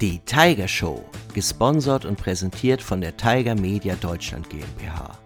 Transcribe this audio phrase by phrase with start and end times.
[0.00, 5.18] Die Tiger Show, gesponsert und präsentiert von der Tiger Media Deutschland GmbH.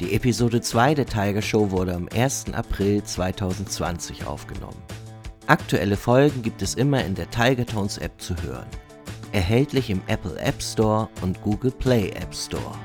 [0.00, 2.46] Die Episode 2 der Tiger Show wurde am 1.
[2.54, 4.82] April 2020 aufgenommen.
[5.48, 8.68] Aktuelle Folgen gibt es immer in der Tiger Tones App zu hören.
[9.32, 12.78] Erhältlich im Apple App Store und Google Play App Store.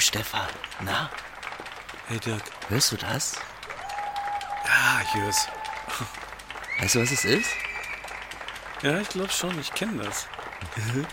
[0.00, 0.46] Stefan,
[0.80, 1.10] na,
[2.06, 2.42] Hey Dirk.
[2.68, 3.36] hörst du das?
[4.64, 5.48] Ja, ich hör's.
[6.80, 7.50] Weißt du, was es ist?
[8.82, 10.26] Ja, ich glaube schon, ich kenne das.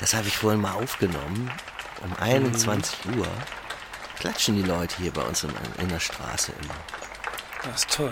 [0.00, 1.50] Das habe ich vorhin mal aufgenommen.
[2.02, 3.28] Um 21 Uhr
[4.18, 6.74] klatschen die Leute hier bei uns in, in der Straße immer.
[7.62, 8.10] Das ist toll.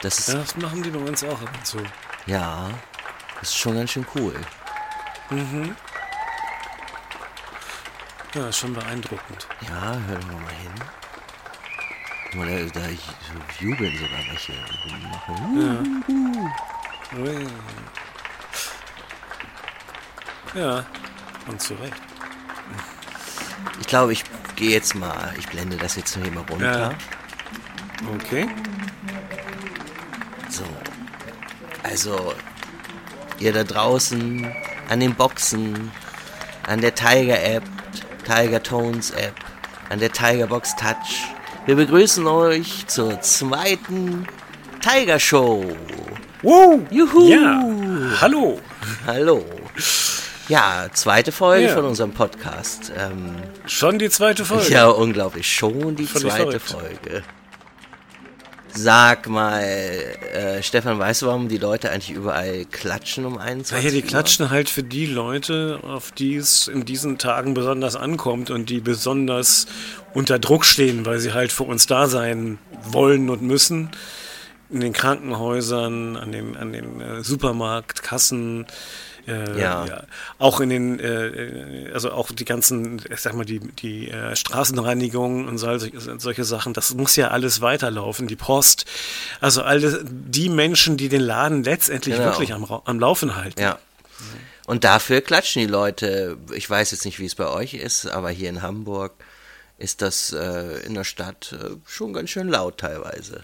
[0.00, 0.40] Das ist, Ja, ja.
[0.40, 1.78] das machen die bei uns auch ab und zu.
[2.26, 4.34] das ist schon ganz schön cool.
[8.34, 9.48] Ja, ist schon beeindruckend.
[9.68, 10.72] Ja, hör doch mal hin.
[12.34, 14.52] Mal, da, da so jubeln sogar welche.
[15.08, 16.52] Machen.
[20.54, 20.60] Ja.
[20.60, 20.86] Ja,
[21.48, 21.94] und zu Recht.
[23.80, 24.22] Ich glaube, ich
[24.54, 26.92] gehe jetzt mal, ich blende das jetzt hier mal runter.
[26.92, 26.94] Ja.
[28.14, 28.48] Okay.
[30.48, 30.64] So.
[31.82, 32.34] Also,
[33.40, 34.54] ihr da draußen
[34.88, 35.90] an den Boxen,
[36.68, 37.64] an der Tiger App,
[38.30, 39.34] Tiger Tones App,
[39.88, 41.26] an der Tiger Box Touch.
[41.66, 44.24] Wir begrüßen euch zur zweiten
[44.80, 45.64] Tiger Show.
[46.42, 46.80] Wow!
[46.92, 47.28] Juhu!
[47.28, 47.60] Ja!
[48.20, 48.60] Hallo!
[49.04, 49.44] Hallo.
[50.48, 51.74] Ja, zweite Folge Ja.
[51.74, 52.92] von unserem Podcast.
[52.96, 53.34] Ähm,
[53.66, 54.70] Schon die zweite Folge.
[54.72, 55.52] ja, unglaublich.
[55.52, 57.00] Schon die Völlig zweite verrückt.
[57.02, 57.22] Folge.
[58.74, 63.90] Sag mal, äh, Stefan, weißt du, warum die Leute eigentlich überall klatschen um 21 Naja,
[63.90, 64.08] die Uhr?
[64.08, 68.80] klatschen halt für die Leute, auf die es in diesen Tagen besonders ankommt und die
[68.80, 69.66] besonders
[70.14, 73.90] unter Druck stehen, weil sie halt für uns da sein wollen und müssen.
[74.70, 78.66] In den Krankenhäusern, an den, an den äh, Supermarktkassen,
[79.30, 80.02] äh, Ja.
[80.38, 84.34] auch in den, äh, äh, also auch die ganzen, ich sag mal, die, die äh,
[84.36, 88.84] Straßenreinigung und solche, solche Sachen, das muss ja alles weiterlaufen, die Post.
[89.40, 92.26] Also alle die Menschen, die den Laden letztendlich Genau.
[92.30, 93.60] wirklich am, am Laufen halten.
[93.60, 93.78] Ja.
[94.66, 96.36] Und dafür klatschen die Leute.
[96.54, 99.12] Ich weiß jetzt nicht, wie es bei euch ist, aber hier in Hamburg
[99.78, 103.40] ist das äh, in der Stadt äh, schon ganz schön laut teilweise.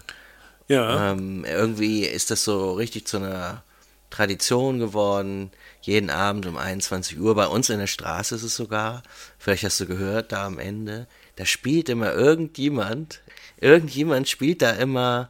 [0.67, 1.11] Ja.
[1.11, 3.63] Ähm, irgendwie ist das so richtig zu einer
[4.09, 5.51] Tradition geworden.
[5.87, 7.33] Jeden Abend um 21 Uhr.
[7.33, 9.03] Bei uns in der Straße ist es sogar,
[9.39, 13.21] vielleicht hast du gehört, da am Ende, da spielt immer irgendjemand,
[13.61, 15.29] irgendjemand spielt da immer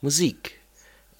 [0.00, 0.60] Musik.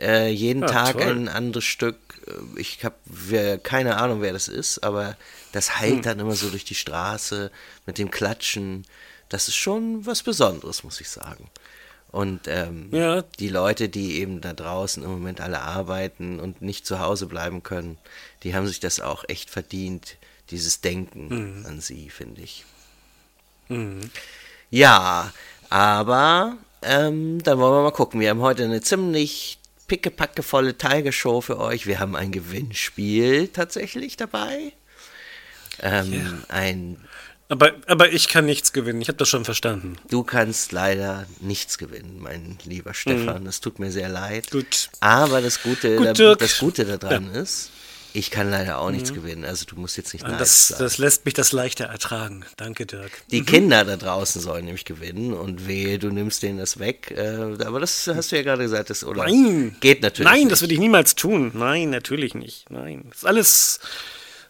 [0.01, 1.03] Äh, jeden Ah, Tag toll.
[1.03, 1.97] ein anderes Stück.
[2.29, 5.17] Äh, Ich habe keine Ahnung, wer das ist, aber
[5.51, 6.03] das heilt Hm.
[6.03, 7.51] dann immer so durch die Straße
[7.87, 8.87] mit dem Klatschen.
[9.29, 11.51] Das ist schon was Besonderes, muss ich sagen.
[12.17, 13.23] Und ähm, Ja.
[13.39, 17.63] die Leute, die eben da draußen im Moment alle arbeiten und nicht zu Hause bleiben
[17.63, 17.99] können,
[18.43, 20.17] die haben sich das auch echt verdient,
[20.51, 21.29] dieses Denken
[21.61, 21.67] Mhm.
[21.67, 22.65] an sie, finde ich.
[24.71, 25.33] Ja,
[25.69, 28.21] aber ähm, dann wollen wir mal gucken.
[28.21, 31.87] Wir haben heute eine ziemlich pickepackevolle Tiger-Show für euch.
[31.87, 34.73] Wir haben ein Gewinnspiel tatsächlich dabei.
[35.83, 36.97] Ähm, Ein,
[37.49, 39.97] Aber, aber ich kann nichts gewinnen, ich habe das schon verstanden.
[40.11, 43.45] du kannst leider nichts gewinnen, mein lieber Stefan.
[43.45, 44.47] Das tut mir sehr leid.
[44.53, 44.59] Mhm.
[44.59, 44.91] Gut.
[45.01, 47.71] Aber das Gute, Gut, da, das Gute daran ist,
[48.13, 49.45] ich kann leider auch nichts gewinnen.
[49.45, 50.83] Also du musst jetzt nicht nein Das, sagen.
[50.83, 52.45] das lässt mich das leichter ertragen.
[52.57, 53.13] Danke, Dirk.
[53.31, 57.13] Die Kinder da draußen sollen nämlich gewinnen und wehe, du nimmst denen das weg.
[57.15, 59.77] Äh, aber das hast du ja gerade gesagt, das oder Nein.
[59.81, 60.29] geht natürlich.
[60.31, 60.53] Nein, nicht.
[60.53, 61.51] das würde ich niemals tun.
[61.55, 62.71] Nein, natürlich nicht.
[62.71, 63.05] Nein.
[63.11, 63.81] Das ist alles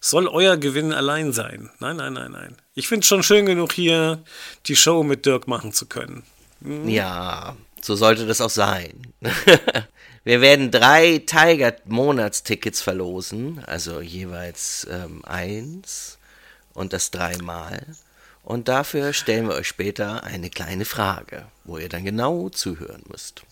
[0.00, 1.70] soll euer Gewinn allein sein.
[1.80, 2.56] Nein, nein, nein, nein.
[2.74, 4.22] Ich finde es schon schön genug, hier
[4.66, 6.22] die Show mit Dirk machen zu können.
[6.60, 9.12] Ja, so sollte das auch sein.
[10.24, 16.18] Wir werden drei Tiger-Monatstickets verlosen, also jeweils ähm, eins
[16.74, 17.80] und das dreimal.
[18.42, 23.42] Und dafür stellen wir euch später eine kleine Frage, wo ihr dann genau zuhören müsst.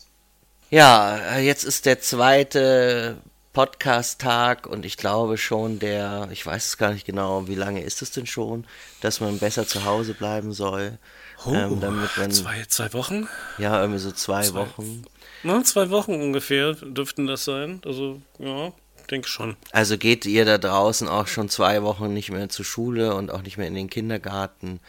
[0.71, 3.19] Ja, äh, jetzt ist der zweite
[3.55, 8.03] Podcast-Tag und ich glaube schon der, ich weiß es gar nicht genau, wie lange ist
[8.03, 8.67] es denn schon,
[9.01, 10.99] dass man besser zu Hause bleiben soll.
[11.47, 13.29] Oh, ähm, damit man, zwei, zwei Wochen?
[13.59, 15.05] Ja, irgendwie so zwei, zwei Wochen.
[15.45, 17.81] Na, zwei Wochen ungefähr dürften das sein.
[17.85, 18.73] Also, ja,
[19.11, 19.57] denke schon.
[19.71, 23.43] Also geht ihr da draußen auch schon zwei Wochen nicht mehr zur Schule und auch
[23.43, 24.81] nicht mehr in den Kindergarten.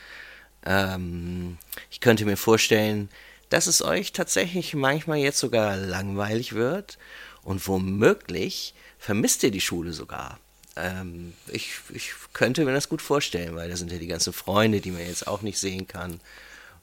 [0.65, 1.59] Ähm,
[1.91, 3.09] ich könnte mir vorstellen,
[3.50, 6.97] dass es euch tatsächlich manchmal jetzt sogar langweilig wird
[7.45, 10.39] und womöglich vermisst ihr die Schule sogar.
[10.75, 14.81] Ähm, ich, ich könnte mir das gut vorstellen, weil da sind ja die ganzen Freunde,
[14.81, 16.19] die man jetzt auch nicht sehen kann.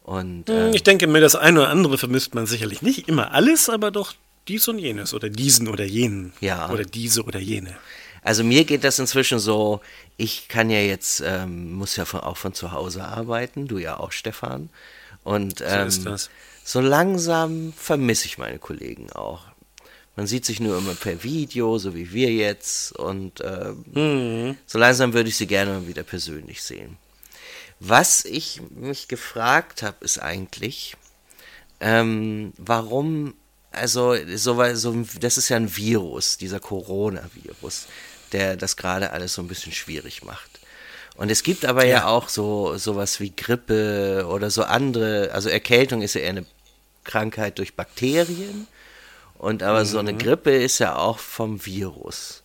[0.03, 3.33] Und, hm, ähm, ich denke mir, das eine oder andere vermisst man sicherlich nicht immer
[3.33, 4.15] alles, aber doch
[4.49, 6.33] dies und jenes oder diesen oder jenen.
[6.41, 6.71] Ja.
[6.71, 7.77] Oder diese oder jene.
[8.23, 9.81] Also mir geht das inzwischen so,
[10.17, 13.99] ich kann ja jetzt, ähm, muss ja von, auch von zu Hause arbeiten, du ja
[13.99, 14.71] auch, Stefan.
[15.25, 16.17] Und ähm, so,
[16.65, 19.52] so langsam vermisse ich meine Kollegen auch.
[20.15, 22.93] Man sieht sich nur immer per Video, so wie wir jetzt.
[22.93, 24.57] Und äh, mhm.
[24.67, 26.99] so langsam würde ich sie gerne mal wieder persönlich sehen.
[27.81, 30.97] Was ich mich gefragt habe, ist eigentlich,
[31.81, 33.35] ähm, warum,
[33.73, 37.87] also so, so, das ist ja ein Virus, dieser Coronavirus,
[38.33, 40.61] der das gerade alles so ein bisschen schwierig macht.
[41.17, 45.49] Und es gibt aber ja, ja auch so sowas wie Grippe oder so andere, also
[45.49, 46.47] Erkältung ist ja eher eine
[47.05, 48.69] Krankheit durch Bakterien
[49.43, 49.87] und aber mhm.
[49.87, 50.19] so eine mhm.
[50.19, 52.45] Grippe ist ja auch vom Virus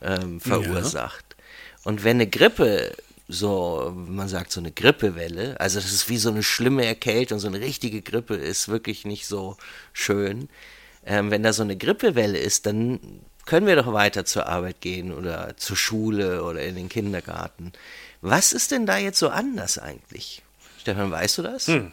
[0.00, 1.24] ähm, verursacht.
[1.36, 1.44] Ja.
[1.82, 2.94] Und wenn eine Grippe
[3.26, 7.48] so, man sagt so eine Grippewelle, also das ist wie so eine schlimme Erkältung, so
[7.48, 9.56] eine richtige Grippe ist wirklich nicht so
[9.92, 10.48] schön.
[11.04, 13.00] Ähm, wenn da so eine Grippewelle ist, dann
[13.44, 17.72] können wir doch weiter zur Arbeit gehen oder zur Schule oder in den Kindergarten.
[18.20, 20.44] Was ist denn da jetzt so anders eigentlich?
[20.78, 21.66] Stefan, weißt du das?
[21.66, 21.90] Hm.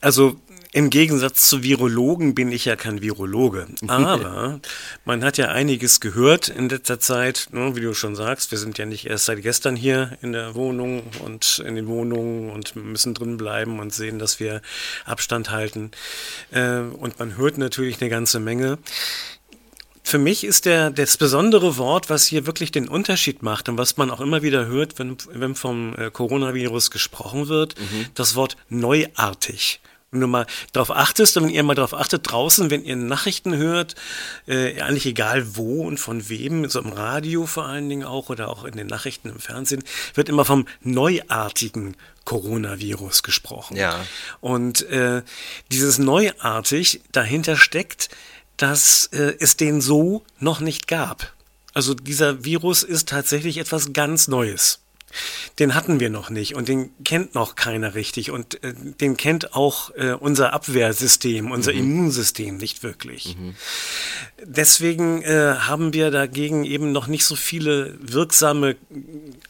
[0.00, 0.40] Also
[0.72, 3.66] im Gegensatz zu Virologen bin ich ja kein Virologe.
[3.88, 4.60] Aber
[5.04, 8.52] man hat ja einiges gehört in letzter Zeit, ne, wie du schon sagst.
[8.52, 12.50] Wir sind ja nicht erst seit gestern hier in der Wohnung und in den Wohnungen
[12.50, 14.62] und müssen drin bleiben und sehen, dass wir
[15.04, 15.90] Abstand halten.
[16.52, 18.78] Äh, und man hört natürlich eine ganze Menge.
[20.04, 23.96] Für mich ist der, das besondere Wort, was hier wirklich den Unterschied macht und was
[23.96, 28.06] man auch immer wieder hört, wenn, wenn vom äh, Coronavirus gesprochen wird, mhm.
[28.14, 32.84] das Wort neuartig wenn du mal darauf achtest, wenn ihr mal darauf achtet, draußen, wenn
[32.84, 33.94] ihr Nachrichten hört,
[34.48, 38.48] äh, eigentlich egal wo und von wem, so im Radio vor allen Dingen auch oder
[38.48, 39.84] auch in den Nachrichten im Fernsehen,
[40.14, 43.76] wird immer vom neuartigen Coronavirus gesprochen.
[43.76, 44.04] Ja.
[44.40, 45.22] Und äh,
[45.70, 48.08] dieses neuartig dahinter steckt,
[48.56, 51.32] dass äh, es den so noch nicht gab.
[51.72, 54.80] Also dieser Virus ist tatsächlich etwas ganz Neues.
[55.58, 59.54] Den hatten wir noch nicht und den kennt noch keiner richtig und äh, den kennt
[59.54, 61.78] auch äh, unser Abwehrsystem, unser mhm.
[61.78, 63.36] Immunsystem nicht wirklich.
[63.38, 63.54] Mhm.
[64.42, 68.76] Deswegen äh, haben wir dagegen eben noch nicht so viele wirksame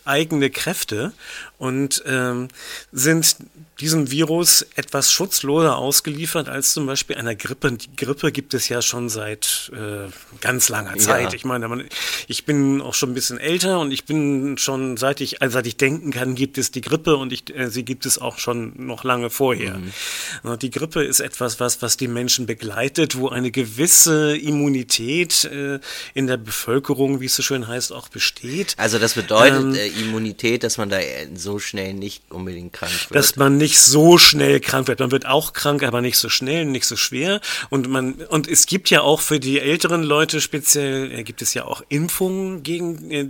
[0.04, 1.12] eigene Kräfte
[1.58, 2.48] und ähm,
[2.90, 3.36] sind
[3.80, 7.72] diesem Virus etwas schutzloser ausgeliefert als zum Beispiel einer Grippe.
[7.72, 10.10] Die Grippe gibt es ja schon seit äh,
[10.40, 11.32] ganz langer Zeit.
[11.32, 11.34] Ja.
[11.34, 11.86] Ich meine,
[12.28, 15.66] ich bin auch schon ein bisschen älter und ich bin schon, seit ich, also seit
[15.66, 18.72] ich denken kann, gibt es die Grippe und ich, äh, sie gibt es auch schon
[18.76, 19.78] noch lange vorher.
[19.78, 20.58] Mhm.
[20.58, 25.80] Die Grippe ist etwas, was, was die Menschen begleitet, wo eine gewisse Immunität äh,
[26.14, 28.74] in der Bevölkerung, wie es so schön heißt, auch besteht.
[28.76, 30.98] Also das bedeutet ähm, äh, Immunität, dass man da
[31.34, 33.14] so schnell nicht unbedingt krank wird.
[33.14, 35.00] Dass man nicht so schnell krank wird.
[35.00, 37.40] Man wird auch krank, aber nicht so schnell, nicht so schwer.
[37.68, 41.54] Und man, und es gibt ja auch für die älteren Leute speziell, äh, gibt es
[41.54, 43.26] ja auch Impfungen gegen äh,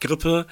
[0.00, 0.46] Grippe.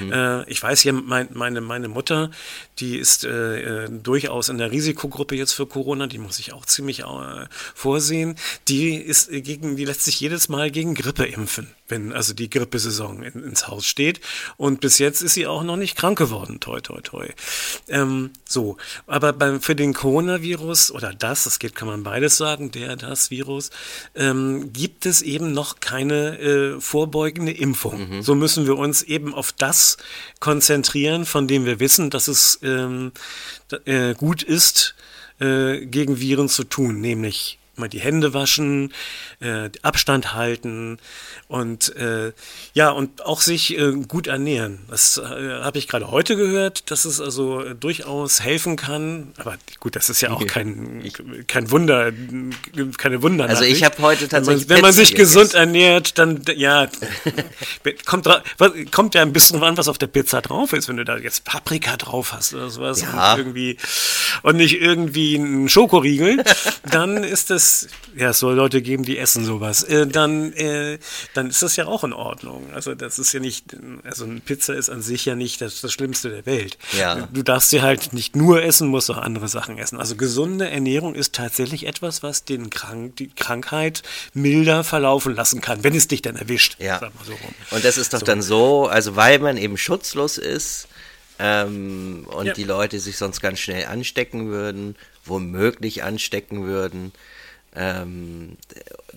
[0.00, 0.12] Mhm.
[0.12, 2.30] Äh, ich weiß ja, mein, meine, meine Mutter,
[2.78, 6.64] die ist äh, äh, durchaus in der Risikogruppe jetzt für Corona, die muss ich auch
[6.64, 8.34] ziemlich äh, vorsehen.
[8.68, 13.22] Die ist gegen, die lässt sich jedes Mal gegen Grippe impfen wenn also die Grippesaison
[13.22, 14.20] in, ins Haus steht.
[14.56, 17.28] Und bis jetzt ist sie auch noch nicht krank geworden, toi, toi, toi.
[17.88, 22.70] Ähm, so, aber beim, für den Coronavirus oder das, das geht, kann man beides sagen,
[22.72, 23.70] der, das Virus,
[24.14, 28.16] ähm, gibt es eben noch keine äh, vorbeugende Impfung.
[28.16, 28.22] Mhm.
[28.22, 29.96] So müssen wir uns eben auf das
[30.40, 33.12] konzentrieren, von dem wir wissen, dass es ähm,
[33.84, 34.94] äh, gut ist,
[35.40, 38.92] äh, gegen Viren zu tun, nämlich mal die Hände waschen,
[39.40, 40.98] äh, Abstand halten
[41.48, 42.32] und äh,
[42.72, 44.80] ja und auch sich äh, gut ernähren.
[44.88, 45.22] Das äh,
[45.62, 49.32] habe ich gerade heute gehört, dass es also äh, durchaus helfen kann.
[49.38, 51.02] Aber gut, das ist ja auch kein
[51.46, 52.12] kein Wunder,
[52.96, 53.48] keine Wunder.
[53.48, 56.88] Also ich habe heute tatsächlich, wenn man, wenn man sich gesund ernährt, dann ja
[58.06, 58.28] kommt
[58.90, 60.88] kommt ja ein bisschen an, was auf der Pizza drauf ist.
[60.88, 63.32] Wenn du da jetzt Paprika drauf hast oder sowas ja.
[63.32, 63.76] und irgendwie
[64.42, 66.42] und nicht irgendwie ein Schokoriegel,
[66.90, 67.63] dann ist das
[68.16, 69.82] ja es soll Leute geben, die essen sowas.
[69.82, 70.98] Äh, dann äh,
[71.34, 72.72] dann ist das ja auch in Ordnung.
[72.72, 75.92] Also das ist ja nicht, also eine Pizza ist an sich ja nicht das, das
[75.92, 76.78] Schlimmste der Welt.
[76.98, 77.28] Ja.
[77.32, 79.98] Du darfst sie halt nicht nur essen, musst auch andere Sachen essen.
[79.98, 84.02] Also gesunde Ernährung ist tatsächlich etwas, was den Krank, die Krankheit
[84.32, 86.76] milder verlaufen lassen kann, wenn es dich dann erwischt.
[86.78, 87.00] Ja.
[87.24, 87.34] So
[87.74, 88.26] und das ist doch so.
[88.26, 90.88] dann so, also weil man eben schutzlos ist
[91.38, 92.52] ähm, und ja.
[92.52, 97.12] die Leute sich sonst ganz schnell anstecken würden, womöglich anstecken würden,
[97.74, 98.56] ähm,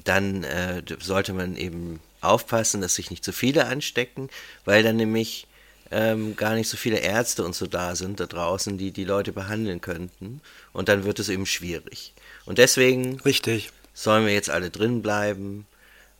[0.03, 4.29] dann äh, sollte man eben aufpassen, dass sich nicht zu viele anstecken,
[4.65, 5.47] weil dann nämlich
[5.91, 9.31] ähm, gar nicht so viele Ärzte und so da sind da draußen, die die Leute
[9.31, 10.41] behandeln könnten.
[10.73, 12.13] Und dann wird es eben schwierig.
[12.45, 13.71] Und deswegen Richtig.
[13.93, 15.65] sollen wir jetzt alle drin bleiben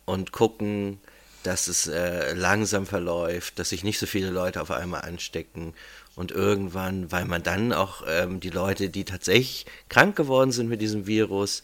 [0.04, 1.00] und gucken,
[1.42, 5.74] dass es äh, langsam verläuft, dass sich nicht so viele Leute auf einmal anstecken
[6.16, 10.80] und irgendwann, weil man dann auch ähm, die Leute, die tatsächlich krank geworden sind mit
[10.80, 11.62] diesem Virus,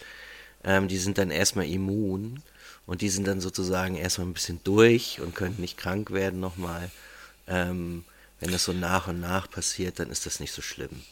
[0.64, 2.42] ähm, die sind dann erstmal immun
[2.86, 6.90] und die sind dann sozusagen erstmal ein bisschen durch und können nicht krank werden nochmal.
[7.46, 8.04] Ähm,
[8.40, 11.02] wenn das so nach und nach passiert, dann ist das nicht so schlimm.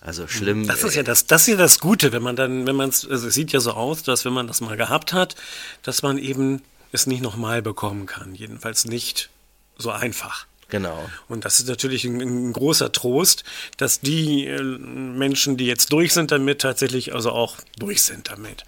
[0.00, 0.66] Also schlimm.
[0.66, 3.08] Das ist ja das, das ist ja das Gute, wenn man dann, wenn man es,
[3.08, 5.34] also es sieht ja so aus, dass wenn man das mal gehabt hat,
[5.82, 8.34] dass man eben es nicht nochmal bekommen kann.
[8.34, 9.30] Jedenfalls nicht
[9.78, 10.46] so einfach.
[10.74, 11.08] Genau.
[11.28, 13.44] Und das ist natürlich ein, ein, großer Trost,
[13.76, 18.64] dass die äh, Menschen, die jetzt durch sind damit, tatsächlich also auch durch sind damit.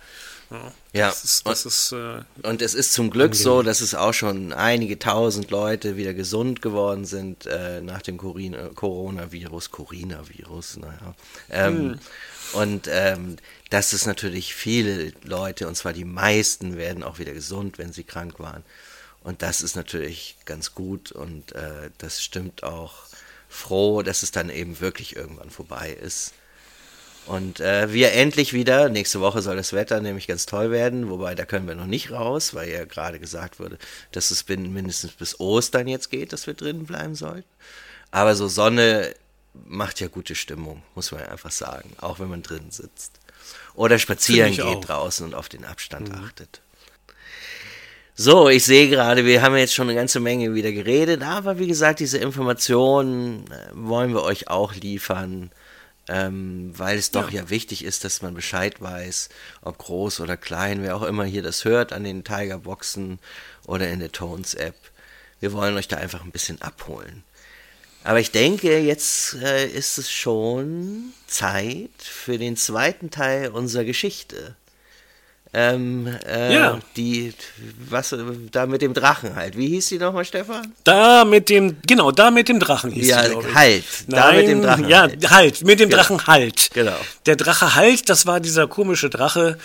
[0.53, 0.73] Ja.
[0.93, 1.09] ja.
[1.09, 3.43] Das ist, das und, ist, äh, und es ist zum Glück angenehm.
[3.43, 8.19] so, dass es auch schon einige tausend Leute wieder gesund geworden sind äh, nach dem
[8.19, 9.73] Coronavirus.
[9.73, 11.15] Coronavirus, naja.
[11.51, 11.99] Ähm, hm.
[12.53, 13.37] Und ähm,
[13.71, 18.05] dass es natürlich viele Leute, und zwar die meisten, werden auch wieder gesund, wenn sie
[18.05, 18.63] krank waren.
[19.27, 22.95] Und das ist natürlich ganz gut und äh, das stimmt auch
[23.49, 26.33] froh, dass es dann eben wirklich irgendwann vorbei ist.
[27.27, 31.35] Und äh, wir endlich wieder, nächste Woche soll das Wetter nämlich ganz toll werden, wobei
[31.35, 33.79] da können wir noch nicht raus, weil ja gerade gesagt wurde,
[34.13, 37.49] dass es mindestens bis Ostern jetzt geht, dass wir drinnen bleiben sollten.
[38.13, 39.13] Aber so Sonne
[39.55, 43.19] macht ja gute Stimmung, muss man einfach sagen, auch wenn man drinnen sitzt.
[43.75, 44.85] Oder spazieren geht auch.
[44.85, 46.25] draußen und auf den Abstand mhm.
[46.25, 46.61] achtet.
[48.19, 51.67] So, ich sehe gerade, wir haben jetzt schon eine ganze Menge wieder geredet, aber wie
[51.67, 55.51] gesagt, diese Informationen äh, wollen wir euch auch liefern
[56.09, 57.43] ähm, weil es doch ja.
[57.43, 57.51] ja.
[57.51, 59.29] wichtig ist, dass man Bescheid weiß,
[59.63, 63.19] ob groß oder klein, wer auch immer hier das hört an den Tiger-Boxen
[63.67, 64.77] oder in der Tones-App.
[65.41, 67.25] Wir wollen euch da einfach ein bisschen abholen.
[68.05, 74.55] Aber ich denke, jetzt äh, ist es schon Zeit für den zweiten Teil unserer Geschichte.
[75.53, 76.79] Ähm, äh, ja.
[76.97, 77.33] Die,
[77.89, 78.15] was,
[78.51, 79.57] da mit dem Drachen halt.
[79.57, 80.73] Wie hieß die nochmal, Stefan?
[80.85, 83.85] Da mit dem, genau, da mit dem Drachen hieß ja, die, halt.
[84.07, 84.89] Nein, da mit dem Drachen.
[84.89, 86.03] Ja, halt, halt mit dem genau.
[86.03, 86.71] Drachen halt.
[86.75, 86.97] Genau.
[87.27, 89.59] Der Drache halt, das war dieser komische Drache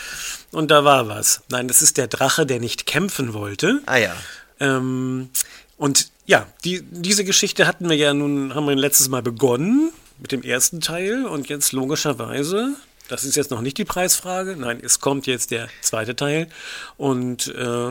[0.52, 1.42] und da war was.
[1.50, 3.82] Nein, das ist der Drache, der nicht kämpfen wollte.
[3.86, 4.16] Ah ja.
[4.60, 5.30] Ähm,
[5.78, 10.32] und ja, die, diese Geschichte hatten wir ja nun, haben wir letztes Mal begonnen mit
[10.32, 12.76] dem ersten Teil und jetzt logischerweise
[13.12, 14.56] das ist jetzt noch nicht die Preisfrage.
[14.56, 16.48] Nein, es kommt jetzt der zweite Teil.
[16.96, 17.90] Und äh,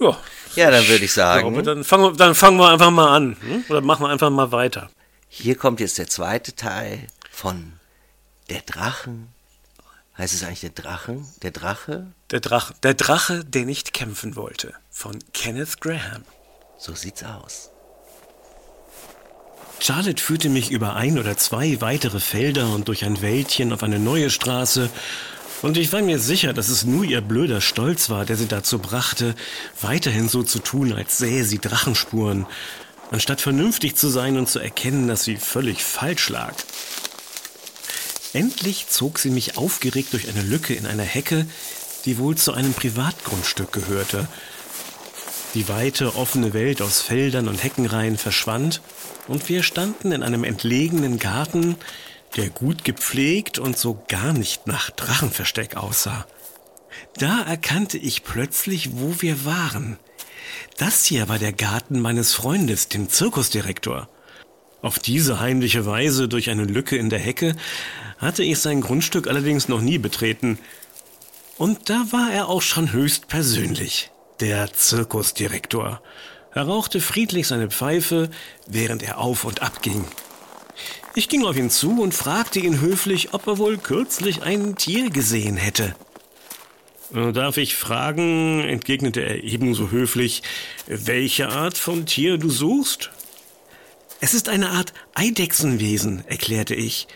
[0.00, 0.20] ja.
[0.54, 1.48] Ja, dann würde ich sagen.
[1.48, 3.36] Glaube, dann, fangen, dann fangen wir einfach mal an.
[3.40, 3.64] Hm?
[3.68, 4.88] Oder machen wir einfach mal weiter.
[5.28, 7.72] Hier kommt jetzt der zweite Teil von
[8.48, 9.28] Der Drachen.
[10.16, 11.26] Heißt es eigentlich der Drachen?
[11.42, 12.12] Der Drache?
[12.30, 14.74] Der Drache, der Drache, der nicht kämpfen wollte.
[14.90, 16.24] Von Kenneth Graham.
[16.76, 17.70] So sieht's aus.
[19.80, 23.98] Charlotte führte mich über ein oder zwei weitere Felder und durch ein Wäldchen auf eine
[23.98, 24.90] neue Straße,
[25.60, 28.78] und ich war mir sicher, dass es nur ihr blöder Stolz war, der sie dazu
[28.78, 29.34] brachte,
[29.80, 32.46] weiterhin so zu tun, als sähe sie Drachenspuren,
[33.10, 36.54] anstatt vernünftig zu sein und zu erkennen, dass sie völlig falsch lag.
[38.34, 41.44] Endlich zog sie mich aufgeregt durch eine Lücke in einer Hecke,
[42.04, 44.28] die wohl zu einem Privatgrundstück gehörte,
[45.54, 48.80] die weite, offene Welt aus Feldern und Heckenreihen verschwand,
[49.28, 51.76] und wir standen in einem entlegenen Garten,
[52.36, 56.26] der gut gepflegt und so gar nicht nach Drachenversteck aussah.
[57.18, 59.98] Da erkannte ich plötzlich, wo wir waren.
[60.78, 64.08] Das hier war der Garten meines Freundes, dem Zirkusdirektor.
[64.80, 67.56] Auf diese heimliche Weise durch eine Lücke in der Hecke
[68.18, 70.58] hatte ich sein Grundstück allerdings noch nie betreten.
[71.56, 76.00] Und da war er auch schon höchst persönlich, der Zirkusdirektor.
[76.54, 78.30] Er rauchte friedlich seine Pfeife,
[78.66, 80.04] während er auf und ab ging.
[81.14, 85.10] Ich ging auf ihn zu und fragte ihn höflich, ob er wohl kürzlich ein Tier
[85.10, 85.94] gesehen hätte.
[87.14, 90.42] Äh, darf ich fragen, entgegnete er ebenso höflich,
[90.86, 93.10] welche Art von Tier du suchst?
[94.20, 97.08] Es ist eine Art Eidechsenwesen, erklärte ich.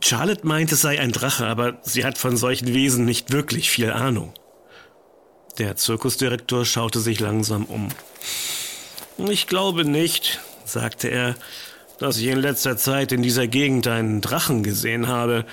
[0.00, 3.90] Charlotte meint, es sei ein Drache, aber sie hat von solchen Wesen nicht wirklich viel
[3.90, 4.32] Ahnung.
[5.58, 7.88] Der Zirkusdirektor schaute sich langsam um.
[9.18, 11.34] Ich glaube nicht, sagte er,
[11.98, 15.44] dass ich in letzter Zeit in dieser Gegend einen Drachen gesehen habe.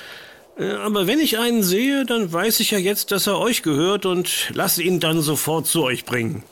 [0.57, 4.05] Äh, aber wenn ich einen sehe, dann weiß ich ja jetzt, dass er euch gehört
[4.05, 6.43] und lasse ihn dann sofort zu euch bringen.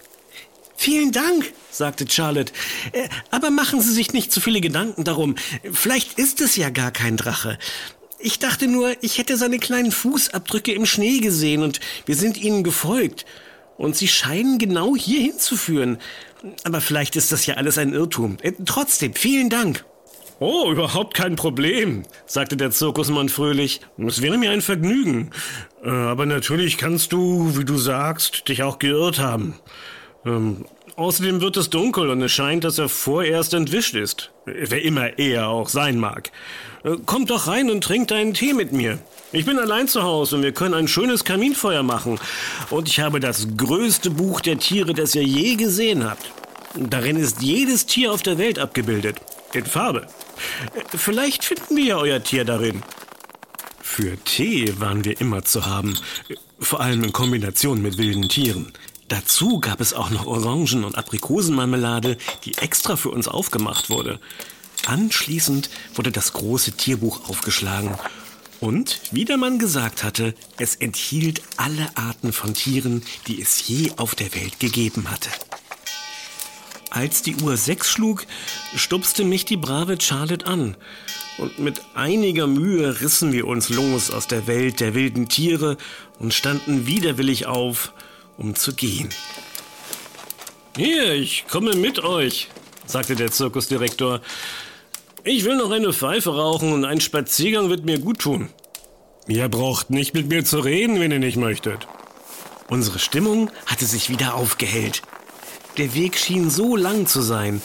[0.75, 2.53] Vielen Dank, sagte Charlotte.
[2.91, 5.35] Äh, aber machen Sie sich nicht zu viele Gedanken darum.
[5.71, 7.57] Vielleicht ist es ja gar kein Drache.
[8.19, 12.63] Ich dachte nur, ich hätte seine kleinen Fußabdrücke im Schnee gesehen und wir sind ihnen
[12.63, 13.25] gefolgt.
[13.77, 15.99] Und sie scheinen genau hier hinzuführen.
[16.63, 18.37] Aber vielleicht ist das ja alles ein Irrtum.
[18.41, 19.85] Äh, trotzdem, vielen Dank.
[20.39, 23.81] Oh, überhaupt kein Problem, sagte der Zirkusmann fröhlich.
[23.97, 25.31] Es wäre mir ein Vergnügen.
[25.83, 29.59] Äh, aber natürlich kannst du, wie du sagst, dich auch geirrt haben.
[30.25, 30.65] Ähm,
[30.97, 34.31] außerdem wird es dunkel und es scheint, dass er vorerst entwischt ist.
[34.45, 36.31] Wer immer er auch sein mag.
[36.83, 38.99] Äh, kommt doch rein und trinkt einen Tee mit mir.
[39.31, 42.19] Ich bin allein zu Hause und wir können ein schönes Kaminfeuer machen.
[42.69, 46.31] Und ich habe das größte Buch der Tiere, das ihr je gesehen habt.
[46.75, 49.17] Darin ist jedes Tier auf der Welt abgebildet.
[49.53, 50.07] In Farbe.
[50.75, 52.83] Äh, vielleicht finden wir ja euer Tier darin.
[53.81, 55.97] Für Tee waren wir immer zu haben.
[56.59, 58.73] Vor allem in Kombination mit wilden Tieren.
[59.07, 64.19] Dazu gab es auch noch Orangen- und Aprikosenmarmelade, die extra für uns aufgemacht wurde.
[64.85, 67.97] Anschließend wurde das große Tierbuch aufgeschlagen.
[68.59, 73.91] Und, wie der Mann gesagt hatte, es enthielt alle Arten von Tieren, die es je
[73.97, 75.29] auf der Welt gegeben hatte.
[76.89, 78.25] Als die Uhr sechs schlug,
[78.75, 80.75] stupste mich die brave Charlotte an.
[81.37, 85.77] Und mit einiger Mühe rissen wir uns los aus der Welt der wilden Tiere
[86.17, 87.93] und standen widerwillig auf,
[88.37, 89.09] um zu gehen.
[90.75, 92.49] Hier, ich komme mit euch,
[92.85, 94.21] sagte der Zirkusdirektor.
[95.23, 98.49] Ich will noch eine Pfeife rauchen und ein Spaziergang wird mir gut tun.
[99.27, 101.87] Ihr braucht nicht mit mir zu reden, wenn ihr nicht möchtet.
[102.69, 105.01] Unsere Stimmung hatte sich wieder aufgehellt.
[105.77, 107.61] Der Weg schien so lang zu sein,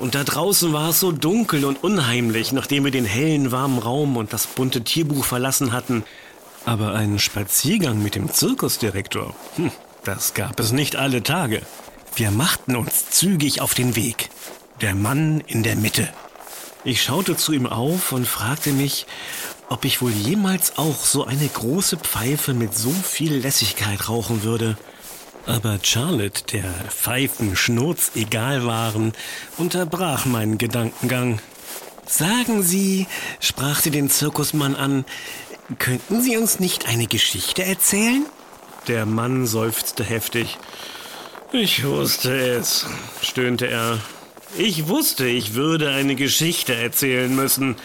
[0.00, 4.16] und da draußen war es so dunkel und unheimlich, nachdem wir den hellen, warmen Raum
[4.16, 6.04] und das bunte Tierbuch verlassen hatten.
[6.64, 9.70] Aber einen Spaziergang mit dem Zirkusdirektor, hm,
[10.04, 11.62] das gab es nicht alle Tage.
[12.14, 14.30] Wir machten uns zügig auf den Weg.
[14.80, 16.08] Der Mann in der Mitte.
[16.84, 19.06] Ich schaute zu ihm auf und fragte mich,
[19.68, 24.78] ob ich wohl jemals auch so eine große Pfeife mit so viel Lässigkeit rauchen würde.
[25.46, 29.12] Aber Charlotte, der Pfeifen schnurz egal waren,
[29.58, 31.40] unterbrach meinen Gedankengang.
[32.06, 33.06] Sagen Sie,
[33.38, 35.04] sprach sie den Zirkusmann an,
[35.78, 38.26] könnten Sie uns nicht eine Geschichte erzählen?
[38.88, 40.58] Der Mann seufzte heftig.
[41.52, 42.86] Ich wusste es,
[43.22, 43.98] stöhnte er.
[44.56, 47.76] Ich wusste, ich würde eine Geschichte erzählen müssen.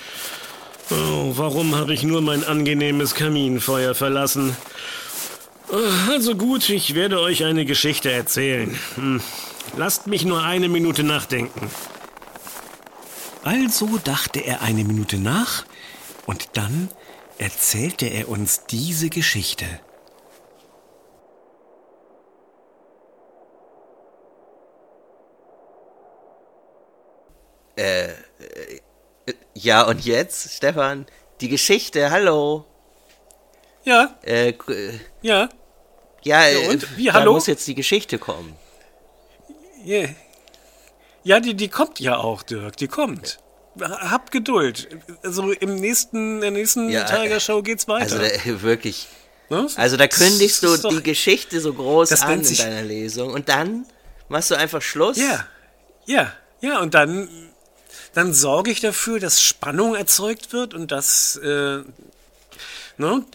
[0.91, 4.55] Oh, warum habe ich nur mein angenehmes Kaminfeuer verlassen?
[6.09, 8.77] Also gut, ich werde euch eine Geschichte erzählen.
[8.95, 9.21] Hm.
[9.77, 11.69] Lasst mich nur eine Minute nachdenken.
[13.43, 15.65] Also dachte er eine Minute nach
[16.25, 16.89] und dann
[17.37, 19.65] erzählte er uns diese Geschichte.
[29.55, 31.05] Ja, und jetzt, Stefan,
[31.41, 32.65] die Geschichte, hallo.
[33.83, 34.15] Ja.
[34.23, 35.49] Äh, äh ja.
[36.23, 36.97] Ja, ja und?
[36.97, 37.33] Wie, hallo?
[37.33, 38.55] muss jetzt die Geschichte kommen.
[39.85, 40.09] Yeah.
[41.23, 43.39] Ja, die, die kommt ja auch, Dirk, die kommt.
[43.79, 44.89] Habt Geduld.
[45.23, 48.03] Also im nächsten, der nächsten ja, Tiger Show geht's weiter.
[48.03, 49.07] Also da, wirklich.
[49.49, 49.77] Was?
[49.77, 53.85] Also da kündigst du die Geschichte so groß an in deiner Lesung und dann
[54.27, 55.17] machst du einfach Schluss.
[55.17, 55.45] Ja,
[56.05, 57.29] ja, ja und dann
[58.13, 61.79] dann sorge ich dafür, dass Spannung erzeugt wird und dass äh,
[62.97, 63.25] ne,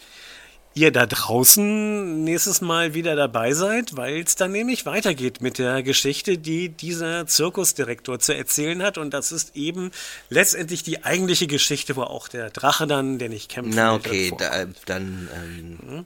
[0.75, 5.83] ihr da draußen nächstes Mal wieder dabei seid, weil es dann nämlich weitergeht mit der
[5.83, 8.97] Geschichte, die dieser Zirkusdirektor zu erzählen hat.
[8.97, 9.91] Und das ist eben
[10.29, 13.75] letztendlich die eigentliche Geschichte, wo auch der Drache dann, der nicht kämpft.
[13.75, 15.29] Na okay, da, dann.
[15.35, 16.05] Ähm, mhm.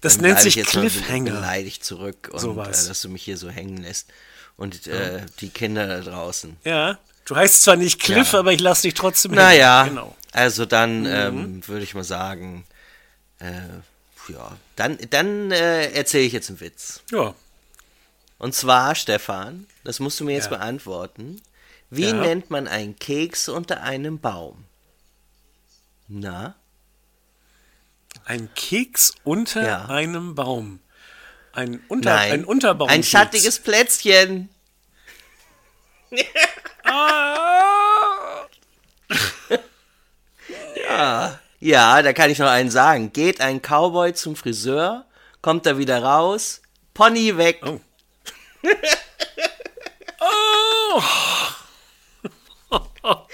[0.00, 1.32] das dann nennt sich Cliffhanger.
[1.32, 4.08] Beleidigt zurück und so äh, dass du mich hier so hängen lässt.
[4.56, 6.56] Und äh, die Kinder da draußen.
[6.64, 8.38] Ja, Du heißt zwar nicht Cliff, ja.
[8.40, 10.14] aber ich lasse dich trotzdem Naja, genau.
[10.32, 11.06] also dann mhm.
[11.06, 12.64] ähm, würde ich mal sagen,
[13.38, 13.52] äh,
[14.32, 17.02] ja, dann, dann äh, erzähle ich jetzt einen Witz.
[17.10, 17.34] Ja.
[18.38, 20.56] Und zwar, Stefan, das musst du mir jetzt Ja.
[20.58, 21.40] beantworten.
[21.90, 22.12] Wie Ja.
[22.12, 24.64] nennt man einen Keks unter einem Baum?
[26.08, 26.54] Na?
[28.24, 30.80] Ein Keks unter einem Baum.
[31.52, 32.32] Ein, unter, Nein.
[32.32, 32.88] ein Unterbaum.
[32.88, 34.48] Ein schattiges Plätzchen.
[40.86, 41.40] Ja.
[41.60, 43.12] Ja, da kann ich noch einen sagen.
[43.12, 45.06] Geht ein Cowboy zum Friseur,
[45.40, 46.60] kommt er wieder raus,
[46.92, 47.62] Pony weg.
[47.64, 47.80] Oh.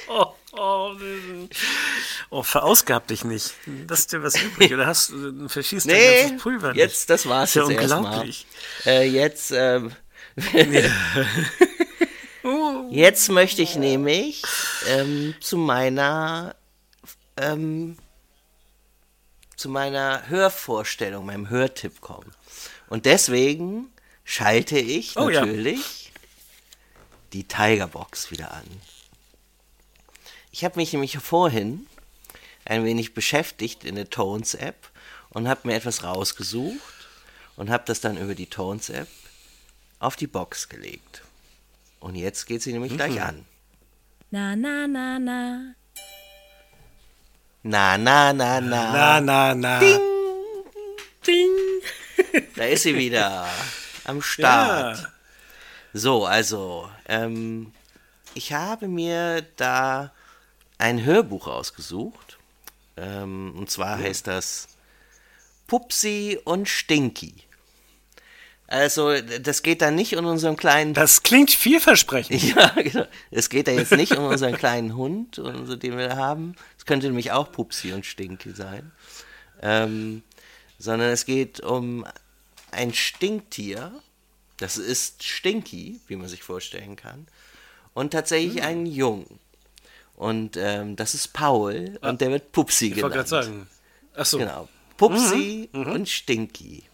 [0.08, 0.34] Oh.
[0.52, 0.92] Oh,
[2.30, 3.54] oh, verausgab dich nicht.
[3.86, 4.72] Das ist dir was übrig.
[4.74, 6.78] Oder hast du verschießt dein nee, ganzes Pulver nicht?
[6.78, 8.04] jetzt, das war's ist ja jetzt erstmal.
[8.04, 8.46] unglaublich.
[8.84, 9.92] Äh, jetzt, ähm,
[12.90, 14.42] jetzt möchte ich nämlich
[14.88, 16.56] ähm, zu meiner,
[17.36, 17.96] ähm,
[19.56, 22.32] zu meiner Hörvorstellung, meinem Hörtipp kommen.
[22.88, 23.92] Und deswegen
[24.24, 25.44] schalte ich Oh ja.
[25.44, 26.12] natürlich
[27.32, 28.64] die Tigerbox wieder an.
[30.50, 31.86] Ich habe mich nämlich vorhin
[32.64, 34.90] ein wenig beschäftigt in der Tones-App
[35.30, 36.80] und habe mir etwas rausgesucht
[37.56, 39.08] und habe das dann über die Tones-App
[39.98, 41.22] auf die Box gelegt.
[42.00, 42.96] Und jetzt geht sie nämlich Mhm.
[42.96, 43.44] gleich an.
[44.30, 45.74] Na, na, na, na.
[47.62, 48.92] Na, na, na, na.
[48.92, 49.78] Na, na, na.
[49.80, 50.00] Ding.
[51.26, 52.42] Ding.
[52.56, 53.46] Da ist sie wieder
[54.04, 54.98] am Start.
[54.98, 55.12] Ja.
[55.92, 57.72] So, also, ähm,
[58.34, 60.12] ich habe mir da
[60.78, 62.38] ein Hörbuch ausgesucht.
[62.96, 64.68] Ähm, und zwar heißt das
[65.66, 67.34] Pupsi und Stinky.
[68.70, 72.40] Also, das geht da nicht um unseren kleinen Das klingt vielversprechend.
[72.56, 73.04] Ja, genau.
[73.32, 76.54] Es geht ja jetzt nicht um unseren kleinen Hund, den wir da haben.
[76.78, 78.92] Es könnte nämlich auch Pupsi und Stinky sein.
[79.60, 80.22] Ähm,
[80.78, 82.06] sondern es geht um
[82.70, 83.92] ein Stinktier.
[84.58, 87.26] Das ist Stinky, wie man sich vorstellen kann.
[87.92, 89.40] Und tatsächlich einen Jungen.
[90.14, 93.30] Und ähm, das ist Paul und der wird Pupsi Ich wollte genannt.
[93.30, 93.66] gerade sagen.
[94.14, 94.38] Achso.
[94.38, 94.68] Genau.
[94.96, 96.84] Pupsi und Stinky.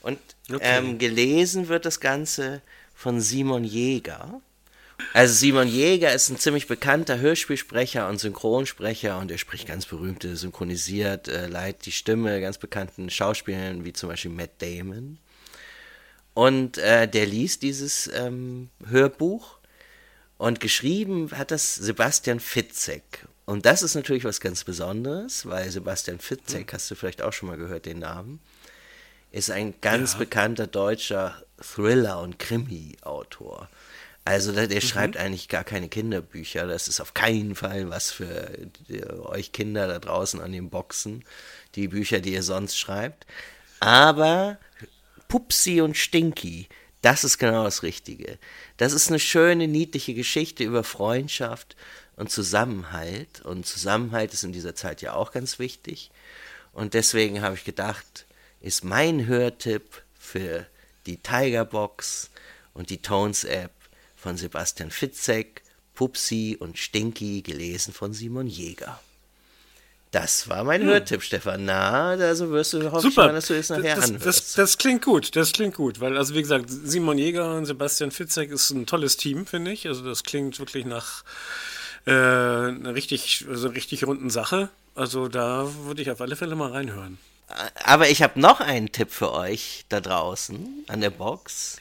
[0.00, 0.18] Und
[0.50, 0.60] Okay.
[0.62, 2.62] ähm, gelesen wird das Ganze
[2.94, 4.40] von Simon Jäger.
[5.12, 10.36] Also Simon Jäger ist ein ziemlich bekannter Hörspielsprecher und Synchronsprecher und er spricht ganz berühmte,
[10.36, 15.18] synchronisiert, äh, leiht die Stimme ganz bekannten Schauspielern wie zum Beispiel Matt Damon.
[16.34, 19.58] Und äh, der liest dieses ähm, Hörbuch
[20.36, 23.26] und geschrieben hat das Sebastian Fitzek.
[23.44, 27.48] Und das ist natürlich was ganz Besonderes, weil Sebastian Fitzek, hast du vielleicht auch schon
[27.48, 28.40] mal gehört, den Namen,
[29.30, 33.68] ist ein ganz bekannter deutscher Thriller- und Krimi-Autor.
[34.24, 36.66] Also der, der schreibt eigentlich gar keine Kinderbücher.
[36.66, 38.50] Das ist auf keinen Fall was für
[38.88, 41.24] die, euch Kinder da draußen an den Boxen,
[41.74, 43.26] die Bücher, die ihr sonst schreibt.
[43.80, 44.58] Aber
[45.28, 46.68] Pupsi und Stinky,
[47.00, 48.38] das ist genau das Richtige.
[48.76, 51.74] Das ist eine schöne, niedliche Geschichte über Freundschaft
[52.16, 53.40] und Zusammenhalt.
[53.44, 56.10] Und Zusammenhalt ist in dieser Zeit ja auch ganz wichtig.
[56.72, 58.26] Und deswegen habe ich gedacht,
[58.60, 60.66] ist mein Hörtipp für
[61.06, 62.30] die Tigerbox
[62.74, 63.72] und die Tones App
[64.16, 65.62] von Sebastian Fitzek,
[65.94, 69.00] Pupsi und Stinky, gelesen von Simon Jäger.
[70.10, 71.66] Das war mein Hörtipp, Stefan.
[71.66, 73.26] Na, also wirst du hoffe ich Super.
[73.26, 74.26] mal, dass du es nachher das, anhörst.
[74.26, 78.10] das, das klingt gut, das klingt gut, weil also wie gesagt, Simon Jäger und Sebastian
[78.10, 79.86] Fitzek ist ein tolles Team, finde ich.
[79.86, 81.24] Also das klingt wirklich nach
[82.06, 84.70] äh, einer richtig, also richtig runden Sache.
[84.94, 87.18] Also da würde ich auf alle Fälle mal reinhören.
[87.84, 91.78] Aber ich habe noch einen Tipp für euch da draußen an der Box.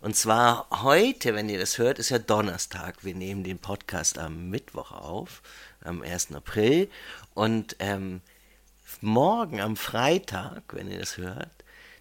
[0.00, 2.96] Und zwar heute, wenn ihr das hört, ist ja Donnerstag.
[3.02, 5.42] Wir nehmen den Podcast am Mittwoch auf,
[5.82, 6.32] am 1.
[6.34, 6.90] April.
[7.34, 8.20] Und ähm,
[9.00, 11.50] morgen am Freitag, wenn ihr das hört,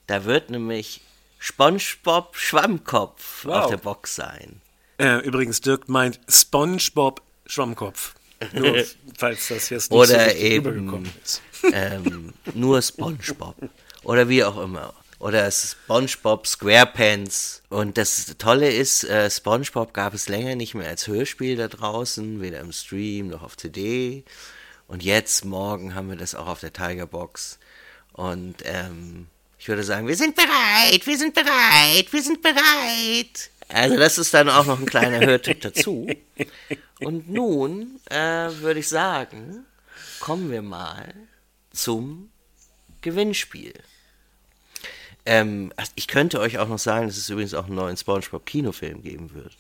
[0.08, 1.02] da wird nämlich
[1.40, 3.64] SpongeBob Schwammkopf Wow.
[3.64, 4.62] auf der Box sein.
[4.98, 8.14] Äh, übrigens, Dirk meint SpongeBob Schwammkopf.
[8.54, 8.84] Nur
[9.18, 11.42] falls das jetzt nicht Oder so eben- rübergekommen ist.
[11.72, 13.56] Ähm, nur SpongeBob.
[14.04, 14.94] Oder wie auch immer.
[15.20, 17.64] Oder SpongeBob SquarePants.
[17.70, 22.42] Und das Tolle ist, äh, SpongeBob gab es länger nicht mehr als Hörspiel da draußen,
[22.42, 24.24] weder im Stream noch auf CD.
[24.88, 27.60] Und jetzt, morgen, haben wir das auch auf der Tigerbox.
[28.14, 33.50] Und ähm, ich würde sagen, wir sind bereit, wir sind bereit, wir sind bereit.
[33.68, 36.08] Also das ist dann auch noch ein kleiner Hörtipp dazu.
[37.00, 39.66] Und nun äh, würde ich sagen,
[40.20, 41.14] kommen wir mal
[41.76, 42.32] zum
[43.02, 43.74] Gewinnspiel.
[45.26, 49.34] Ähm, ich könnte euch auch noch sagen, dass es übrigens auch einen neuen SpongeBob-Kinofilm geben
[49.34, 49.56] wird.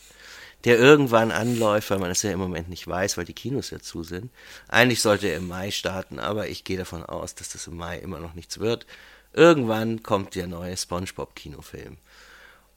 [0.63, 3.80] Der irgendwann anläuft, weil man es ja im Moment nicht weiß, weil die Kinos ja
[3.80, 4.32] zu sind.
[4.67, 7.99] Eigentlich sollte er im Mai starten, aber ich gehe davon aus, dass das im Mai
[7.99, 8.88] immer noch nichts wird.
[9.34, 11.97] Irgendwann kommt der neue SpongeBob-Kinofilm.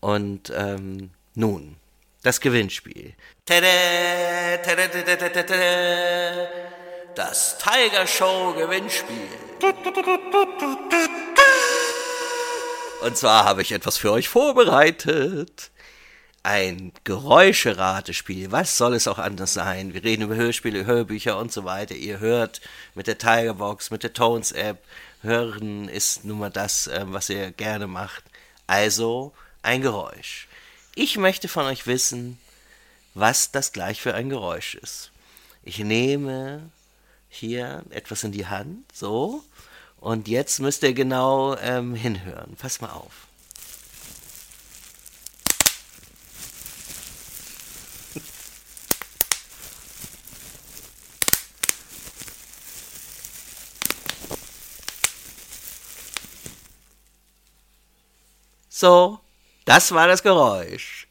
[0.00, 1.76] Und ähm, nun,
[2.22, 3.14] das Gewinnspiel.
[3.46, 4.88] Tada, tada,
[5.30, 6.48] tada.
[7.18, 9.26] Das Tiger Show Gewinnspiel.
[13.02, 15.72] Und zwar habe ich etwas für euch vorbereitet.
[16.44, 18.52] Ein Geräuscheratespiel.
[18.52, 19.94] Was soll es auch anders sein?
[19.94, 21.96] Wir reden über Hörspiele, Hörbücher und so weiter.
[21.96, 22.60] Ihr hört
[22.94, 24.78] mit der Tigerbox, mit der Tones App.
[25.22, 28.22] Hören ist nun mal das, ähm, was ihr gerne macht.
[28.68, 30.46] Also ein Geräusch.
[30.94, 32.38] Ich möchte von euch wissen,
[33.14, 35.10] was das gleich für ein Geräusch ist.
[35.64, 36.70] Ich nehme
[37.28, 39.42] hier etwas in die Hand, so,
[40.00, 42.56] und jetzt müsst ihr genau ähm, hinhören.
[42.56, 43.26] Pass mal auf.
[58.68, 59.18] So,
[59.64, 61.08] das war das Geräusch.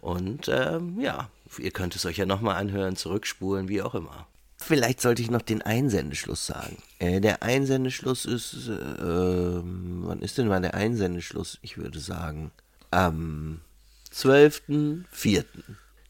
[0.00, 4.26] Und ähm, ja, ihr könnt es euch ja nochmal anhören, zurückspulen, wie auch immer.
[4.56, 6.78] Vielleicht sollte ich noch den Einsendeschluss sagen.
[6.98, 11.58] Äh, der Einsendeschluss ist, äh, wann ist denn mal der Einsendeschluss?
[11.62, 12.50] Ich würde sagen,
[12.90, 13.60] am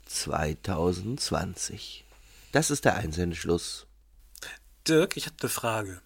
[0.08, 2.02] 12.04.2020.
[2.52, 3.86] Das ist der Einsendeschluss.
[4.86, 6.00] Dirk, ich habe eine Frage.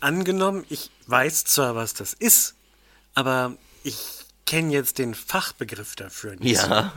[0.00, 2.54] Angenommen, ich weiß zwar, was das ist,
[3.14, 3.98] aber ich
[4.46, 6.62] kenne jetzt den Fachbegriff dafür nicht.
[6.62, 6.92] Ja.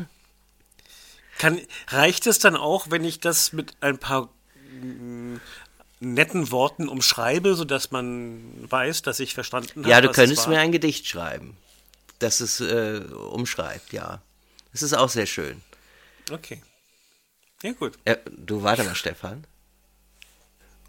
[1.38, 4.30] Kann, reicht es dann auch, wenn ich das mit ein paar
[4.82, 5.38] mm,
[6.00, 9.90] netten Worten umschreibe, sodass man weiß, dass ich verstanden habe?
[9.90, 11.56] Ja, du könntest mir ein Gedicht schreiben,
[12.20, 13.02] das es äh,
[13.32, 14.22] umschreibt, ja.
[14.78, 15.64] Das ist auch sehr schön.
[16.30, 16.62] Okay.
[17.64, 17.98] Ja, gut.
[18.06, 19.48] Äh, du, warte mal, Stefan.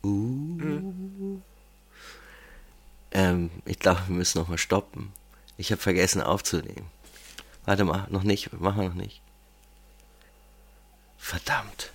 [0.04, 1.40] Uh.
[3.12, 5.10] Ähm, ich glaube, wir müssen noch mal stoppen.
[5.56, 6.90] Ich habe vergessen aufzunehmen.
[7.64, 9.22] Warte mal, noch nicht, machen wir noch nicht.
[11.16, 11.90] Verdammt.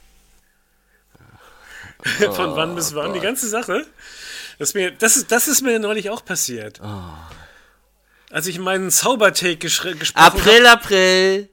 [2.34, 3.14] Von wann bis wann?
[3.14, 3.86] Die ganze Sache?
[4.58, 6.82] Das, mir, das, ist, das ist mir neulich auch passiert.
[8.32, 10.40] Als ich meinen Zaubertake gesprochen habe.
[10.40, 11.53] April, April.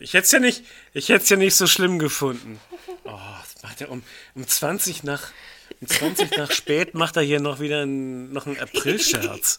[0.00, 2.60] Ich hätte es ja nicht, ich hätte es ja nicht so schlimm gefunden.
[3.02, 4.02] Oh, das macht er um,
[4.36, 5.32] um 20 nach,
[5.80, 9.58] um 20 nach spät macht er hier noch wieder einen, noch einen April-Scherz.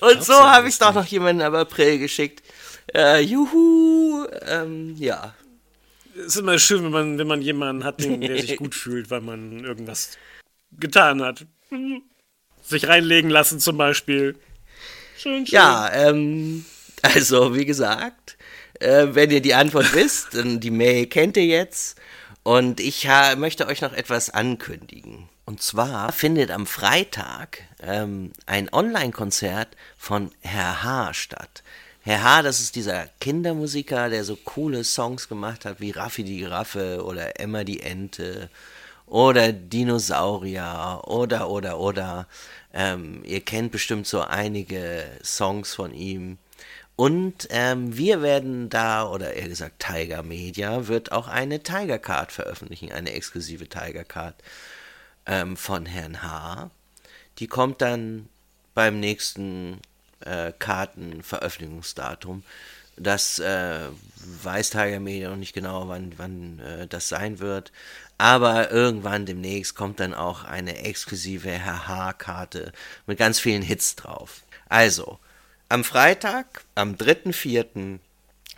[0.00, 2.42] Und so habe ich doch noch jemanden am April geschickt.
[2.94, 4.26] Äh, juhu.
[4.46, 5.34] Ähm, ja.
[6.16, 9.10] Es ist immer schön, wenn man, wenn man jemanden hat, den, der sich gut fühlt,
[9.10, 10.16] weil man irgendwas
[10.72, 11.44] getan hat.
[12.70, 14.36] Sich reinlegen lassen zum Beispiel.
[15.18, 15.54] Schön, schön.
[15.54, 16.64] Ja, ähm,
[17.02, 18.36] also wie gesagt,
[18.78, 21.98] äh, wenn ihr die Antwort wisst, die Mail kennt ihr jetzt.
[22.42, 23.06] Und ich
[23.36, 25.28] möchte euch noch etwas ankündigen.
[25.44, 31.12] Und zwar findet am Freitag ähm, ein Online-Konzert von Herr H.
[31.14, 31.64] statt.
[32.02, 36.38] Herr H., das ist dieser Kindermusiker, der so coole Songs gemacht hat wie Raffi die
[36.38, 38.48] Giraffe oder Emma die Ente
[39.06, 42.26] oder Dinosaurier oder oder oder.
[42.72, 46.38] Ähm, ihr kennt bestimmt so einige Songs von ihm.
[46.96, 52.30] Und ähm, wir werden da, oder eher gesagt Tiger Media, wird auch eine Tiger Card
[52.30, 54.34] veröffentlichen, eine exklusive Tiger Card
[55.24, 56.70] ähm, von Herrn H.
[57.38, 58.28] Die kommt dann
[58.74, 59.80] beim nächsten
[60.20, 62.42] äh, Kartenveröffentlichungsdatum.
[62.96, 63.88] Das äh,
[64.42, 67.72] weiß Tiger Media noch nicht genau, wann, wann äh, das sein wird.
[68.20, 72.70] Aber irgendwann demnächst kommt dann auch eine exklusive Herr H-Karte
[73.06, 74.42] mit ganz vielen Hits drauf.
[74.68, 75.18] Also,
[75.70, 77.98] am Freitag, am 3.4.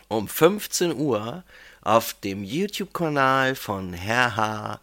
[0.09, 1.45] um 15 Uhr
[1.81, 4.81] auf dem YouTube-Kanal von Herr H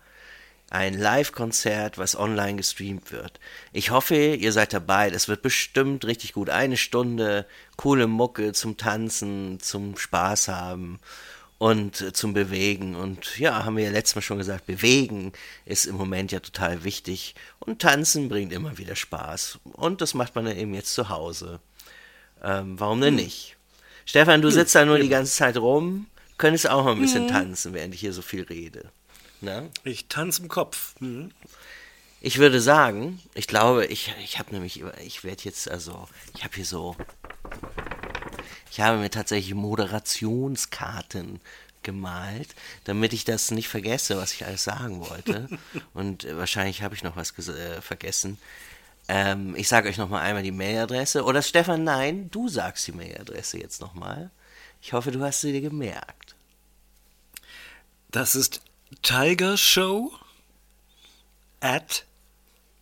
[0.71, 3.39] ein Live-Konzert, was online gestreamt wird.
[3.75, 5.11] Ich hoffe, ihr seid dabei.
[5.11, 6.49] Das wird bestimmt richtig gut.
[6.49, 7.45] Eine Stunde
[7.77, 11.01] coole Mucke zum Tanzen, zum Spaß haben
[11.61, 12.97] und äh, zum Bewegen.
[12.97, 15.33] Und ja, haben wir ja letztes Mal schon gesagt, bewegen
[15.67, 17.35] ist im Moment ja total wichtig.
[17.59, 19.59] Und tanzen bringt immer wieder Spaß.
[19.75, 21.61] Und das macht man dann eben jetzt zu Hause.
[22.43, 23.59] Ähm, warum denn nicht?
[24.07, 26.07] Stefan, du sitzt da nur die ganze Zeit rum.
[26.39, 28.91] Könntest auch mal ein bisschen tanzen, während ich hier so viel rede.
[29.43, 29.65] Na?
[29.85, 30.95] Ich tanze im Kopf.
[30.99, 31.31] Mhm.
[32.23, 36.55] Ich würde sagen, ich glaube, ich, ich habe nämlich, ich werde jetzt, also, ich habe
[36.55, 36.97] hier so,
[38.71, 41.41] ich habe mir tatsächlich Moderationskarten
[41.83, 42.55] gemalt,
[42.85, 45.49] damit ich das nicht vergesse, was ich alles sagen wollte.
[45.95, 48.39] Und äh, wahrscheinlich habe ich noch was äh, vergessen.
[49.09, 51.25] Ähm, ich sage euch nochmal einmal die Mailadresse.
[51.25, 54.31] Oder Stefan, nein, du sagst die Mailadresse jetzt nochmal.
[54.83, 56.37] Ich hoffe, du hast sie dir gemerkt.
[58.11, 58.61] Das ist
[59.03, 60.13] Tiger Show
[61.61, 62.05] at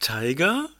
[0.01, 0.79] tiger.media.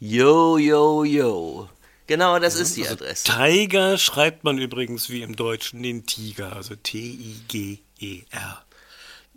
[0.00, 1.68] Yo, yo, yo.
[2.06, 3.24] Genau, das ja, ist die also Adresse.
[3.24, 8.62] Tiger schreibt man übrigens wie im Deutschen den Tiger, also T-I-G-E-R.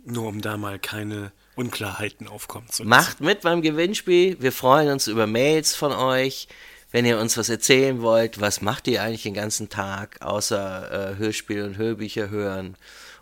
[0.04, 2.88] Nur um da mal keine Unklarheiten aufkommen zu lassen.
[2.88, 4.36] Macht mit beim Gewinnspiel.
[4.40, 6.48] Wir freuen uns über Mails von euch.
[6.92, 11.16] Wenn ihr uns was erzählen wollt, was macht ihr eigentlich den ganzen Tag, außer äh,
[11.18, 12.76] Hörspiele und Hörbücher hören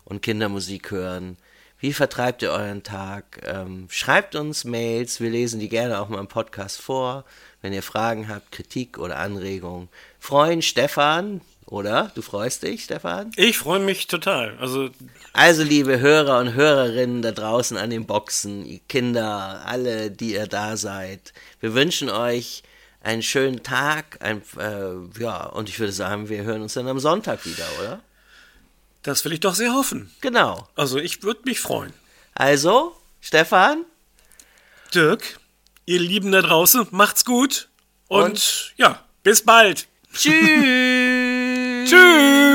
[0.05, 1.37] und Kindermusik hören?
[1.81, 3.41] Wie vertreibt ihr euren Tag?
[3.47, 7.25] Ähm, schreibt uns Mails, wir lesen die gerne auch mal im Podcast vor.
[7.63, 9.89] Wenn ihr Fragen habt, Kritik oder Anregungen.
[10.19, 12.11] Freuen Stefan, oder?
[12.17, 13.31] Du freust dich, Stefan?
[13.37, 14.57] Ich freue mich total.
[14.59, 14.91] Also,
[15.33, 20.77] also, liebe Hörer und Hörerinnen da draußen an den Boxen, Kinder, alle, die ihr da
[20.77, 22.65] seid, wir wünschen euch
[23.03, 24.19] einen schönen Tag.
[24.21, 28.01] Ein, äh, ja, und ich würde sagen, wir hören uns dann am Sonntag wieder, oder?
[29.03, 30.13] Das will ich doch sehr hoffen.
[30.21, 30.69] Genau.
[30.75, 31.93] Also, ich würde mich freuen.
[32.35, 33.85] Also, Stefan?
[34.95, 35.39] Dirk?
[35.87, 37.69] Ihr Lieben da draußen, macht's gut.
[38.09, 39.87] Und, und ja, bis bald.
[40.13, 40.33] Tschüss.
[41.89, 42.48] Tschüss.